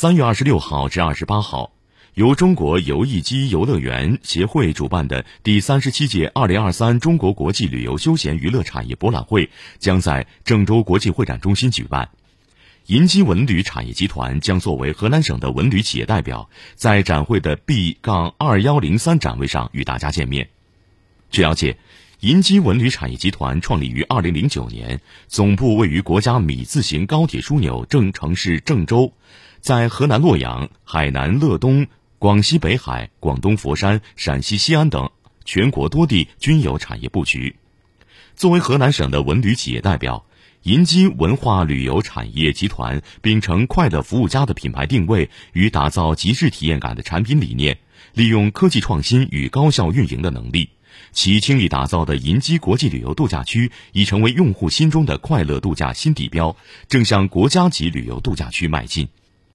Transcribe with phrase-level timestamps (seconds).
[0.00, 1.72] 三月二十六号至二十八号，
[2.14, 12.08] 由中国游艺机游乐园协会主办的第三十七届二零二三中国国际旅游休闲娱乐产业博览会将在郑州国际会展中心举办。
[12.86, 20.48] 银基文旅产业集团将作为河南省的文旅企业代表，在展会的 B- 杠二幺零三展位上与大家见面。
[21.30, 21.76] 据了解，
[22.20, 29.14] 银基文旅产业集团创立于二零零九年，总部位于国家米字形高铁枢纽正城市郑州，
[29.60, 31.86] 在河南洛阳、海南乐东、
[32.18, 35.08] 广西北海、广东佛山、陕西西安等
[35.46, 37.56] 全国多地均有产业布局。
[38.36, 40.26] 作为河南省的文旅企业代表。
[40.64, 47.78] 银基文化旅游产业集团秉承“快乐服务家”的品牌定位与打造极致体验感的产品理念，
[48.12, 50.68] 利用科技创新与高效运营的能力，
[51.12, 56.56] 其倾力打造的银基国际旅游度假区已成为用户心中的快乐度假新地标，
[56.88, 59.08] 正向国家级旅游度假区迈进。